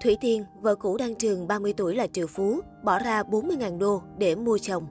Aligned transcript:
Thủy 0.00 0.16
Tiên, 0.20 0.44
vợ 0.60 0.74
cũ 0.74 0.96
đang 0.96 1.14
Trường 1.14 1.48
30 1.48 1.72
tuổi 1.76 1.94
là 1.94 2.06
triệu 2.06 2.26
phú, 2.26 2.60
bỏ 2.84 2.98
ra 2.98 3.22
40.000 3.22 3.78
đô 3.78 4.02
để 4.18 4.34
mua 4.34 4.58
chồng. 4.58 4.86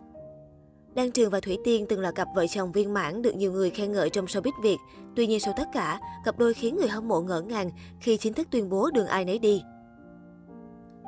Đan 0.95 1.11
Trường 1.11 1.31
và 1.31 1.39
Thủy 1.39 1.57
Tiên 1.63 1.85
từng 1.89 1.99
là 1.99 2.11
cặp 2.11 2.27
vợ 2.35 2.47
chồng 2.47 2.71
viên 2.71 2.93
mãn 2.93 3.21
được 3.21 3.35
nhiều 3.35 3.51
người 3.51 3.69
khen 3.69 3.91
ngợi 3.91 4.09
trong 4.09 4.25
showbiz 4.25 4.51
Việt. 4.63 4.77
Tuy 5.15 5.27
nhiên 5.27 5.39
sau 5.39 5.53
tất 5.57 5.67
cả, 5.73 5.99
cặp 6.25 6.39
đôi 6.39 6.53
khiến 6.53 6.75
người 6.75 6.87
hâm 6.87 7.07
mộ 7.07 7.21
ngỡ 7.21 7.41
ngàng 7.41 7.71
khi 8.01 8.17
chính 8.17 8.33
thức 8.33 8.47
tuyên 8.51 8.69
bố 8.69 8.89
đường 8.93 9.07
ai 9.07 9.25
nấy 9.25 9.39
đi. 9.39 9.61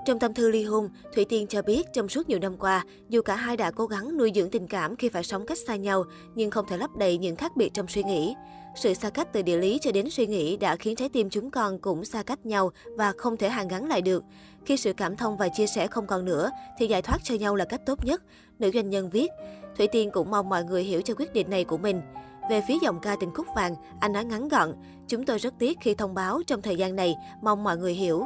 Trong 0.05 0.19
tâm 0.19 0.33
thư 0.33 0.51
ly 0.51 0.63
hôn, 0.63 0.89
Thủy 1.15 1.25
Tiên 1.25 1.47
cho 1.47 1.61
biết 1.61 1.87
trong 1.93 2.09
suốt 2.09 2.29
nhiều 2.29 2.39
năm 2.39 2.57
qua, 2.57 2.85
dù 3.09 3.21
cả 3.21 3.35
hai 3.35 3.57
đã 3.57 3.71
cố 3.71 3.85
gắng 3.85 4.17
nuôi 4.17 4.31
dưỡng 4.35 4.49
tình 4.49 4.67
cảm 4.67 4.95
khi 4.95 5.09
phải 5.09 5.23
sống 5.23 5.45
cách 5.45 5.57
xa 5.67 5.75
nhau, 5.75 6.03
nhưng 6.35 6.51
không 6.51 6.65
thể 6.69 6.77
lấp 6.77 6.89
đầy 6.97 7.17
những 7.17 7.35
khác 7.35 7.57
biệt 7.57 7.69
trong 7.73 7.87
suy 7.87 8.03
nghĩ. 8.03 8.35
Sự 8.75 8.93
xa 8.93 9.09
cách 9.09 9.27
từ 9.33 9.41
địa 9.41 9.57
lý 9.57 9.79
cho 9.81 9.91
đến 9.91 10.09
suy 10.09 10.27
nghĩ 10.27 10.57
đã 10.57 10.75
khiến 10.75 10.95
trái 10.95 11.09
tim 11.09 11.29
chúng 11.29 11.51
con 11.51 11.79
cũng 11.79 12.05
xa 12.05 12.23
cách 12.23 12.45
nhau 12.45 12.71
và 12.97 13.13
không 13.17 13.37
thể 13.37 13.49
hàn 13.49 13.67
gắn 13.67 13.87
lại 13.87 14.01
được. 14.01 14.23
Khi 14.65 14.77
sự 14.77 14.93
cảm 14.93 15.17
thông 15.17 15.37
và 15.37 15.47
chia 15.47 15.67
sẻ 15.67 15.87
không 15.87 16.07
còn 16.07 16.25
nữa, 16.25 16.51
thì 16.77 16.87
giải 16.87 17.01
thoát 17.01 17.23
cho 17.23 17.35
nhau 17.35 17.55
là 17.55 17.65
cách 17.65 17.85
tốt 17.85 18.05
nhất. 18.05 18.23
Nữ 18.59 18.71
doanh 18.73 18.89
nhân 18.89 19.09
viết, 19.09 19.31
Thủy 19.77 19.87
Tiên 19.87 20.09
cũng 20.11 20.31
mong 20.31 20.49
mọi 20.49 20.63
người 20.63 20.83
hiểu 20.83 21.01
cho 21.01 21.13
quyết 21.17 21.33
định 21.33 21.49
này 21.49 21.63
của 21.63 21.77
mình. 21.77 22.01
Về 22.49 22.61
phía 22.67 22.77
dòng 22.81 22.99
ca 22.99 23.15
tình 23.19 23.33
khúc 23.33 23.47
vàng, 23.55 23.75
anh 23.99 24.13
nói 24.13 24.25
ngắn 24.25 24.47
gọn, 24.47 24.73
chúng 25.07 25.25
tôi 25.25 25.37
rất 25.37 25.53
tiếc 25.59 25.77
khi 25.81 25.93
thông 25.93 26.13
báo 26.13 26.41
trong 26.47 26.61
thời 26.61 26.75
gian 26.75 26.95
này, 26.95 27.15
mong 27.41 27.63
mọi 27.63 27.77
người 27.77 27.93
hiểu. 27.93 28.23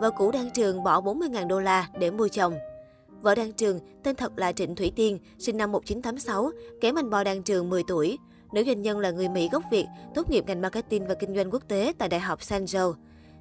Vợ 0.00 0.10
cũ 0.10 0.30
Đan 0.30 0.50
Trường 0.50 0.82
bỏ 0.82 1.00
40.000 1.00 1.48
đô 1.48 1.60
la 1.60 1.88
để 1.98 2.10
mua 2.10 2.28
chồng. 2.28 2.54
Vợ 3.22 3.34
Đan 3.34 3.52
Trường, 3.52 3.80
tên 4.02 4.16
thật 4.16 4.32
là 4.36 4.52
Trịnh 4.52 4.74
Thủy 4.74 4.92
Tiên, 4.96 5.18
sinh 5.38 5.56
năm 5.56 5.72
1986, 5.72 6.50
kém 6.80 6.98
anh 6.98 7.10
Bo 7.10 7.24
Đan 7.24 7.42
Trường 7.42 7.70
10 7.70 7.82
tuổi. 7.86 8.18
Nữ 8.54 8.64
doanh 8.66 8.82
nhân 8.82 8.98
là 8.98 9.10
người 9.10 9.28
Mỹ 9.28 9.48
gốc 9.52 9.62
Việt, 9.70 9.86
tốt 10.14 10.30
nghiệp 10.30 10.44
ngành 10.46 10.60
marketing 10.60 11.06
và 11.06 11.14
kinh 11.14 11.34
doanh 11.34 11.50
quốc 11.50 11.62
tế 11.68 11.92
tại 11.98 12.08
Đại 12.08 12.20
học 12.20 12.42
San 12.42 12.64
Jose. 12.64 12.94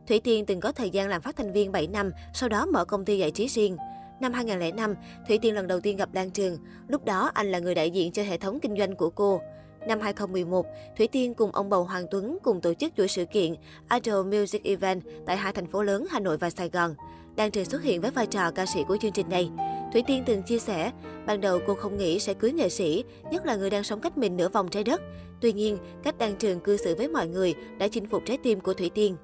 Thủy 0.07 0.19
Tiên 0.19 0.45
từng 0.45 0.59
có 0.59 0.71
thời 0.71 0.89
gian 0.89 1.09
làm 1.09 1.21
phát 1.21 1.35
thanh 1.35 1.53
viên 1.53 1.71
7 1.71 1.87
năm, 1.87 2.11
sau 2.33 2.49
đó 2.49 2.65
mở 2.65 2.85
công 2.85 3.05
ty 3.05 3.17
giải 3.17 3.31
trí 3.31 3.47
riêng. 3.47 3.77
Năm 4.21 4.33
2005, 4.33 4.95
Thủy 5.27 5.37
Tiên 5.41 5.55
lần 5.55 5.67
đầu 5.67 5.79
tiên 5.79 5.97
gặp 5.97 6.13
Lan 6.13 6.31
Trường. 6.31 6.57
Lúc 6.87 7.05
đó, 7.05 7.31
anh 7.33 7.51
là 7.51 7.59
người 7.59 7.75
đại 7.75 7.91
diện 7.91 8.11
cho 8.11 8.23
hệ 8.23 8.37
thống 8.37 8.59
kinh 8.59 8.77
doanh 8.77 8.95
của 8.95 9.09
cô. 9.09 9.41
Năm 9.87 9.99
2011, 9.99 10.65
Thủy 10.97 11.07
Tiên 11.07 11.33
cùng 11.33 11.51
ông 11.51 11.69
bầu 11.69 11.83
Hoàng 11.83 12.05
Tuấn 12.11 12.37
cùng 12.43 12.61
tổ 12.61 12.73
chức 12.73 12.93
chuỗi 12.97 13.07
sự 13.07 13.25
kiện 13.25 13.55
Idol 13.93 14.25
Music 14.25 14.63
Event 14.63 15.03
tại 15.25 15.37
hai 15.37 15.53
thành 15.53 15.67
phố 15.67 15.83
lớn 15.83 16.05
Hà 16.09 16.19
Nội 16.19 16.37
và 16.37 16.49
Sài 16.49 16.69
Gòn. 16.69 16.95
Lan 17.37 17.51
Trường 17.51 17.65
xuất 17.65 17.83
hiện 17.83 18.01
với 18.01 18.11
vai 18.11 18.25
trò 18.27 18.51
ca 18.51 18.65
sĩ 18.65 18.83
của 18.87 18.97
chương 19.01 19.11
trình 19.11 19.29
này. 19.29 19.49
Thủy 19.93 20.03
Tiên 20.07 20.23
từng 20.25 20.43
chia 20.43 20.59
sẻ, 20.59 20.91
ban 21.25 21.41
đầu 21.41 21.59
cô 21.67 21.73
không 21.73 21.97
nghĩ 21.97 22.19
sẽ 22.19 22.33
cưới 22.33 22.51
nghệ 22.51 22.69
sĩ, 22.69 23.03
nhất 23.31 23.45
là 23.45 23.55
người 23.55 23.69
đang 23.69 23.83
sống 23.83 24.01
cách 24.01 24.17
mình 24.17 24.37
nửa 24.37 24.49
vòng 24.49 24.69
trái 24.69 24.83
đất. 24.83 25.01
Tuy 25.41 25.53
nhiên, 25.53 25.77
cách 26.03 26.17
Đan 26.17 26.35
Trường 26.35 26.59
cư 26.59 26.77
xử 26.77 26.95
với 26.95 27.07
mọi 27.07 27.27
người 27.27 27.53
đã 27.77 27.87
chinh 27.87 28.05
phục 28.05 28.23
trái 28.25 28.37
tim 28.43 28.59
của 28.59 28.73
Thủy 28.73 28.91
Tiên. 28.93 29.17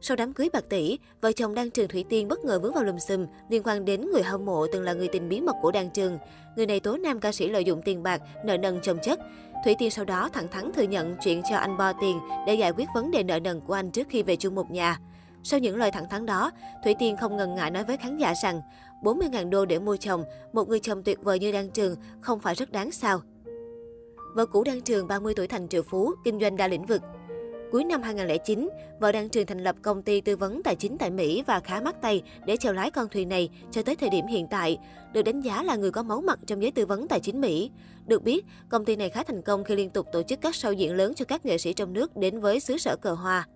Sau 0.00 0.16
đám 0.16 0.32
cưới 0.32 0.48
bạc 0.52 0.64
tỷ, 0.68 0.98
vợ 1.20 1.32
chồng 1.32 1.54
Đan 1.54 1.70
Trường 1.70 1.88
Thủy 1.88 2.04
Tiên 2.08 2.28
bất 2.28 2.44
ngờ 2.44 2.58
vướng 2.58 2.74
vào 2.74 2.84
lùm 2.84 2.98
xùm 2.98 3.26
liên 3.48 3.62
quan 3.62 3.84
đến 3.84 4.10
người 4.12 4.22
hâm 4.22 4.44
mộ 4.44 4.66
từng 4.72 4.82
là 4.82 4.92
người 4.92 5.08
tình 5.08 5.28
bí 5.28 5.40
mật 5.40 5.56
của 5.62 5.70
Đan 5.70 5.90
Trường. 5.90 6.18
Người 6.56 6.66
này 6.66 6.80
tố 6.80 6.96
nam 6.96 7.20
ca 7.20 7.32
sĩ 7.32 7.48
lợi 7.48 7.64
dụng 7.64 7.82
tiền 7.84 8.02
bạc, 8.02 8.22
nợ 8.44 8.56
nần 8.56 8.80
chồng 8.82 8.98
chất. 9.02 9.20
Thủy 9.64 9.74
Tiên 9.78 9.90
sau 9.90 10.04
đó 10.04 10.28
thẳng 10.32 10.48
thắn 10.48 10.72
thừa 10.72 10.82
nhận 10.82 11.16
chuyện 11.20 11.42
cho 11.50 11.56
anh 11.56 11.76
Bo 11.76 11.92
tiền 11.92 12.18
để 12.46 12.54
giải 12.54 12.70
quyết 12.70 12.88
vấn 12.94 13.10
đề 13.10 13.22
nợ 13.22 13.40
nần 13.40 13.60
của 13.60 13.74
anh 13.74 13.90
trước 13.90 14.06
khi 14.10 14.22
về 14.22 14.36
chung 14.36 14.54
một 14.54 14.70
nhà. 14.70 15.00
Sau 15.42 15.60
những 15.60 15.76
lời 15.76 15.90
thẳng 15.90 16.08
thắn 16.08 16.26
đó, 16.26 16.50
Thủy 16.84 16.94
Tiên 16.98 17.16
không 17.16 17.36
ngần 17.36 17.54
ngại 17.54 17.70
nói 17.70 17.84
với 17.84 17.96
khán 17.96 18.18
giả 18.18 18.34
rằng 18.42 18.60
40.000 19.02 19.50
đô 19.50 19.64
để 19.64 19.78
mua 19.78 19.96
chồng, 19.96 20.24
một 20.52 20.68
người 20.68 20.80
chồng 20.80 21.02
tuyệt 21.02 21.22
vời 21.22 21.38
như 21.38 21.52
Đan 21.52 21.70
Trường 21.70 21.96
không 22.20 22.40
phải 22.40 22.54
rất 22.54 22.72
đáng 22.72 22.90
sao. 22.90 23.20
Vợ 24.34 24.46
cũ 24.46 24.64
Đan 24.64 24.80
Trường 24.80 25.06
30 25.06 25.34
tuổi 25.36 25.46
thành 25.46 25.68
triệu 25.68 25.82
phú, 25.82 26.12
kinh 26.24 26.40
doanh 26.40 26.56
đa 26.56 26.68
lĩnh 26.68 26.86
vực. 26.86 27.02
Cuối 27.72 27.84
năm 27.84 28.02
2009, 28.02 28.68
vợ 29.00 29.12
Đan 29.12 29.28
Trường 29.28 29.46
thành 29.46 29.64
lập 29.64 29.76
công 29.82 30.02
ty 30.02 30.20
tư 30.20 30.36
vấn 30.36 30.62
tài 30.62 30.76
chính 30.76 30.98
tại 30.98 31.10
Mỹ 31.10 31.42
và 31.46 31.60
khá 31.60 31.80
mắc 31.80 32.02
tay 32.02 32.22
để 32.46 32.56
chèo 32.56 32.72
lái 32.72 32.90
con 32.90 33.08
thuyền 33.08 33.28
này 33.28 33.50
cho 33.70 33.82
tới 33.82 33.96
thời 33.96 34.10
điểm 34.10 34.26
hiện 34.26 34.46
tại, 34.50 34.78
được 35.12 35.22
đánh 35.22 35.40
giá 35.40 35.62
là 35.62 35.76
người 35.76 35.90
có 35.90 36.02
máu 36.02 36.20
mặt 36.20 36.38
trong 36.46 36.62
giới 36.62 36.70
tư 36.70 36.86
vấn 36.86 37.08
tài 37.08 37.20
chính 37.20 37.40
Mỹ. 37.40 37.70
Được 38.06 38.22
biết, 38.22 38.46
công 38.68 38.84
ty 38.84 38.96
này 38.96 39.10
khá 39.10 39.22
thành 39.22 39.42
công 39.42 39.64
khi 39.64 39.74
liên 39.74 39.90
tục 39.90 40.06
tổ 40.12 40.22
chức 40.22 40.40
các 40.40 40.54
show 40.54 40.72
diễn 40.72 40.96
lớn 40.96 41.14
cho 41.14 41.24
các 41.24 41.46
nghệ 41.46 41.58
sĩ 41.58 41.72
trong 41.72 41.92
nước 41.92 42.16
đến 42.16 42.40
với 42.40 42.60
xứ 42.60 42.78
sở 42.78 42.96
cờ 42.96 43.12
hoa. 43.12 43.46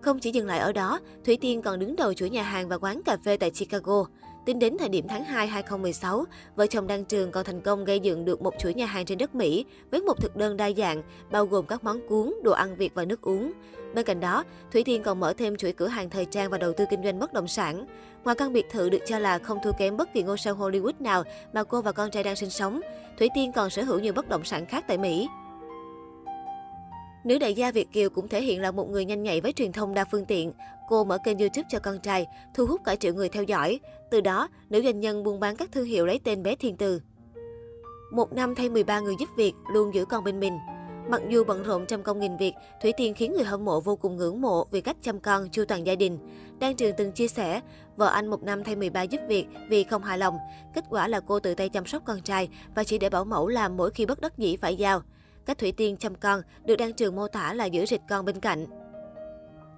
Không 0.00 0.18
chỉ 0.18 0.30
dừng 0.30 0.46
lại 0.46 0.58
ở 0.58 0.72
đó, 0.72 1.00
Thủy 1.24 1.38
Tiên 1.40 1.62
còn 1.62 1.78
đứng 1.78 1.96
đầu 1.96 2.14
chuỗi 2.14 2.30
nhà 2.30 2.42
hàng 2.42 2.68
và 2.68 2.78
quán 2.78 3.02
cà 3.02 3.16
phê 3.24 3.36
tại 3.36 3.50
Chicago. 3.50 4.04
Tính 4.46 4.58
đến 4.58 4.76
thời 4.78 4.88
điểm 4.88 5.08
tháng 5.08 5.24
2 5.24 5.46
2016, 5.46 6.24
vợ 6.56 6.66
chồng 6.66 6.86
Đăng 6.86 7.04
Trường 7.04 7.30
còn 7.30 7.44
thành 7.44 7.60
công 7.60 7.84
gây 7.84 8.00
dựng 8.00 8.24
được 8.24 8.42
một 8.42 8.54
chuỗi 8.58 8.74
nhà 8.74 8.86
hàng 8.86 9.04
trên 9.04 9.18
đất 9.18 9.34
Mỹ 9.34 9.64
với 9.90 10.00
một 10.00 10.20
thực 10.20 10.36
đơn 10.36 10.56
đa 10.56 10.70
dạng, 10.76 11.02
bao 11.30 11.46
gồm 11.46 11.66
các 11.66 11.84
món 11.84 12.08
cuốn, 12.08 12.34
đồ 12.42 12.52
ăn 12.52 12.76
Việt 12.76 12.94
và 12.94 13.04
nước 13.04 13.22
uống. 13.22 13.52
Bên 13.94 14.04
cạnh 14.04 14.20
đó, 14.20 14.44
Thủy 14.72 14.84
Tiên 14.84 15.02
còn 15.02 15.20
mở 15.20 15.32
thêm 15.32 15.56
chuỗi 15.56 15.72
cửa 15.72 15.86
hàng 15.86 16.10
thời 16.10 16.24
trang 16.24 16.50
và 16.50 16.58
đầu 16.58 16.72
tư 16.72 16.84
kinh 16.90 17.02
doanh 17.04 17.18
bất 17.18 17.32
động 17.32 17.48
sản. 17.48 17.86
Ngoài 18.24 18.36
căn 18.36 18.52
biệt 18.52 18.66
thự 18.70 18.88
được 18.88 19.02
cho 19.06 19.18
là 19.18 19.38
không 19.38 19.58
thua 19.64 19.72
kém 19.72 19.96
bất 19.96 20.12
kỳ 20.14 20.22
ngôi 20.22 20.38
sao 20.38 20.54
Hollywood 20.54 20.92
nào 21.00 21.22
mà 21.52 21.64
cô 21.64 21.82
và 21.82 21.92
con 21.92 22.10
trai 22.10 22.22
đang 22.22 22.36
sinh 22.36 22.50
sống, 22.50 22.80
Thủy 23.18 23.28
Tiên 23.34 23.52
còn 23.52 23.70
sở 23.70 23.82
hữu 23.82 23.98
nhiều 23.98 24.12
bất 24.12 24.28
động 24.28 24.44
sản 24.44 24.66
khác 24.66 24.84
tại 24.88 24.98
Mỹ. 24.98 25.28
Nữ 27.24 27.38
đại 27.38 27.54
gia 27.54 27.72
Việt 27.72 27.92
Kiều 27.92 28.10
cũng 28.10 28.28
thể 28.28 28.42
hiện 28.42 28.60
là 28.60 28.70
một 28.70 28.90
người 28.90 29.04
nhanh 29.04 29.22
nhạy 29.22 29.40
với 29.40 29.52
truyền 29.52 29.72
thông 29.72 29.94
đa 29.94 30.04
phương 30.10 30.24
tiện. 30.24 30.52
Cô 30.88 31.04
mở 31.04 31.18
kênh 31.24 31.38
YouTube 31.38 31.68
cho 31.70 31.78
con 31.78 31.98
trai, 31.98 32.26
thu 32.54 32.66
hút 32.66 32.80
cả 32.84 32.96
triệu 32.96 33.14
người 33.14 33.28
theo 33.28 33.42
dõi. 33.42 33.80
Từ 34.10 34.20
đó, 34.20 34.48
nữ 34.70 34.82
doanh 34.84 35.00
nhân 35.00 35.22
buôn 35.22 35.40
bán 35.40 35.56
các 35.56 35.72
thương 35.72 35.84
hiệu 35.84 36.06
lấy 36.06 36.20
tên 36.24 36.42
bé 36.42 36.56
Thiên 36.56 36.76
Từ. 36.76 37.00
Một 38.12 38.32
năm 38.32 38.54
thay 38.54 38.68
13 38.68 39.00
người 39.00 39.14
giúp 39.18 39.28
việc, 39.36 39.52
luôn 39.72 39.94
giữ 39.94 40.04
con 40.04 40.24
bên 40.24 40.40
mình. 40.40 40.58
Mặc 41.08 41.22
dù 41.28 41.44
bận 41.44 41.62
rộn 41.62 41.86
trăm 41.86 42.02
công 42.02 42.20
nghìn 42.20 42.36
việc, 42.36 42.54
Thủy 42.82 42.92
Tiên 42.96 43.14
khiến 43.14 43.32
người 43.32 43.44
hâm 43.44 43.64
mộ 43.64 43.80
vô 43.80 43.96
cùng 43.96 44.16
ngưỡng 44.16 44.40
mộ 44.40 44.64
vì 44.70 44.80
cách 44.80 44.96
chăm 45.02 45.20
con, 45.20 45.48
chu 45.50 45.64
toàn 45.64 45.86
gia 45.86 45.94
đình. 45.94 46.18
Đan 46.58 46.76
Trường 46.76 46.94
từng 46.96 47.12
chia 47.12 47.28
sẻ, 47.28 47.60
vợ 47.96 48.06
anh 48.06 48.26
một 48.26 48.42
năm 48.42 48.64
thay 48.64 48.76
13 48.76 49.02
giúp 49.02 49.20
việc 49.28 49.46
vì 49.68 49.84
không 49.84 50.02
hài 50.02 50.18
lòng. 50.18 50.38
Kết 50.74 50.84
quả 50.90 51.08
là 51.08 51.20
cô 51.20 51.40
tự 51.40 51.54
tay 51.54 51.68
chăm 51.68 51.86
sóc 51.86 52.02
con 52.04 52.20
trai 52.20 52.48
và 52.74 52.84
chỉ 52.84 52.98
để 52.98 53.10
bảo 53.10 53.24
mẫu 53.24 53.48
làm 53.48 53.76
mỗi 53.76 53.90
khi 53.90 54.06
bất 54.06 54.20
đắc 54.20 54.38
dĩ 54.38 54.56
phải 54.56 54.76
giao. 54.76 55.02
Cách 55.50 55.58
Thủy 55.58 55.72
Tiên 55.72 55.96
chăm 55.96 56.14
con 56.14 56.42
được 56.64 56.76
đăng 56.76 56.92
trường 56.92 57.16
mô 57.16 57.28
tả 57.28 57.54
là 57.54 57.64
giữ 57.64 57.86
rịch 57.86 58.00
con 58.08 58.24
bên 58.24 58.40
cạnh. 58.40 58.66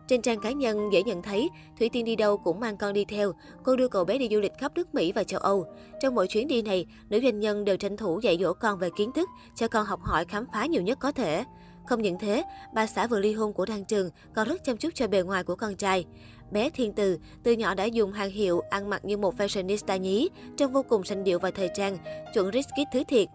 Trên 0.09 0.23
trang 0.23 0.41
cá 0.41 0.51
nhân 0.51 0.93
dễ 0.93 1.03
nhận 1.03 1.23
thấy, 1.23 1.51
Thủy 1.79 1.91
Tiên 1.93 2.05
đi 2.05 2.17
đâu 2.17 2.39
cũng 2.39 2.61
mang 2.61 2.77
con 2.77 2.93
đi 2.93 3.05
theo. 3.05 3.33
Cô 3.65 3.77
đưa 3.77 3.89
cậu 3.89 4.05
bé 4.05 4.19
đi 4.19 4.29
du 4.31 4.41
lịch 4.41 4.53
khắp 4.59 4.73
nước 4.75 4.95
Mỹ 4.95 5.13
và 5.13 5.25
châu 5.25 5.41
Âu. 5.41 5.67
Trong 6.01 6.15
mỗi 6.15 6.27
chuyến 6.27 6.49
đi 6.49 6.63
này, 6.63 6.87
nữ 7.09 7.21
doanh 7.23 7.41
nhân 7.41 7.65
đều 7.65 7.77
tranh 7.77 7.97
thủ 7.97 8.21
dạy 8.21 8.39
dỗ 8.41 8.53
con 8.53 8.79
về 8.79 8.89
kiến 8.97 9.13
thức, 9.13 9.29
cho 9.55 9.69
con 9.69 9.87
học 9.87 10.01
hỏi 10.03 10.25
khám 10.25 10.47
phá 10.53 10.67
nhiều 10.67 10.83
nhất 10.83 10.99
có 11.01 11.13
thể. 11.13 11.45
Không 11.87 12.03
những 12.03 12.19
thế, 12.19 12.43
bà 12.75 12.87
xã 12.87 13.07
vừa 13.07 13.21
ly 13.21 13.33
hôn 13.33 13.53
của 13.53 13.67
Đăng 13.67 13.85
Trường 13.85 14.11
còn 14.35 14.49
rất 14.49 14.65
chăm 14.65 14.77
chút 14.77 14.91
cho 14.95 15.09
bề 15.09 15.23
ngoài 15.23 15.45
của 15.45 15.57
con 15.57 15.77
trai. 15.77 16.05
Bé 16.51 16.71
Thiên 16.71 16.93
Từ 16.93 17.19
từ 17.43 17.53
nhỏ 17.53 17.75
đã 17.75 17.85
dùng 17.85 18.13
hàng 18.13 18.31
hiệu, 18.31 18.61
ăn 18.61 18.91
mặc 18.91 19.05
như 19.05 19.17
một 19.17 19.35
fashionista 19.37 19.97
nhí, 19.97 20.29
trông 20.57 20.73
vô 20.73 20.83
cùng 20.83 21.05
sanh 21.05 21.25
điệu 21.25 21.39
và 21.39 21.51
thời 21.51 21.71
trang, 21.75 21.99
chuẩn 22.35 22.53
risky 22.53 22.85
thứ 22.93 23.03
thiệt. 23.09 23.29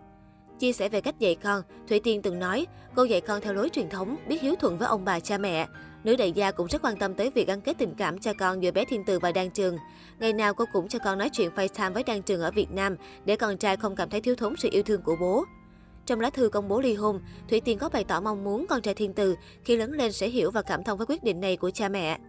Chia 0.60 0.74
sẻ 0.74 0.90
về 0.90 1.02
cách 1.02 1.20
dạy 1.20 1.36
con, 1.36 1.62
Thủy 1.88 2.00
Tiên 2.00 2.22
từng 2.22 2.40
nói, 2.40 2.68
cô 2.96 3.04
dạy 3.04 3.22
con 3.22 3.42
theo 3.42 3.54
lối 3.54 3.70
truyền 3.70 3.90
thống, 3.90 4.16
biết 4.28 4.42
hiếu 4.42 4.56
thuận 4.56 4.78
với 4.78 4.88
ông 4.88 5.06
bà 5.06 5.20
cha 5.20 5.38
mẹ. 5.38 5.68
Nữ 6.04 6.16
đại 6.16 6.32
gia 6.32 6.52
cũng 6.52 6.68
rất 6.68 6.82
quan 6.82 6.98
tâm 6.98 7.14
tới 7.14 7.32
việc 7.36 7.48
gắn 7.48 7.62
kết 7.62 7.78
tình 7.78 7.96
cảm 7.98 8.20
cho 8.20 8.34
con 8.40 8.64
giữa 8.64 8.72
bé 8.72 8.86
Thiên 8.86 9.04
Từ 9.06 9.20
và 9.20 9.32
Đan 9.32 9.50
Trường. 9.50 9.78
Ngày 10.20 10.34
nào 10.34 10.54
cô 10.54 10.66
cũng 10.74 10.88
cho 10.88 11.00
con 11.00 11.18
nói 11.18 11.30
chuyện 11.34 11.52
FaceTime 11.56 11.94
với 11.94 12.04
Đan 12.04 12.22
Trường 12.22 12.42
ở 12.42 12.52
Việt 12.52 12.72
Nam 12.72 12.96
để 13.26 13.36
con 13.36 13.58
trai 13.58 13.78
không 13.78 13.96
cảm 13.96 14.10
thấy 14.10 14.22
thiếu 14.22 14.36
thốn 14.36 14.56
sự 14.58 14.70
yêu 14.72 14.84
thương 14.84 15.02
của 15.02 15.16
bố. 15.20 15.46
Trong 16.06 16.20
lá 16.20 16.30
thư 16.30 16.50
công 16.50 16.68
bố 16.68 16.82
ly 16.82 16.94
hôn, 16.94 17.22
Thủy 17.50 17.62
Tiên 17.62 17.78
có 17.78 17.90
bày 17.90 18.04
tỏ 18.04 18.20
mong 18.22 18.44
muốn 18.44 18.66
con 18.70 18.82
trai 18.82 18.94
Thiên 18.94 19.14
Từ 19.14 19.36
khi 19.64 19.76
lớn 19.76 19.92
lên 19.92 20.12
sẽ 20.12 20.28
hiểu 20.28 20.52
và 20.52 20.62
cảm 20.62 20.84
thông 20.84 20.98
với 20.98 21.08
quyết 21.08 21.24
định 21.24 21.40
này 21.40 21.58
của 21.58 21.72
cha 21.72 21.90
mẹ. 21.90 22.20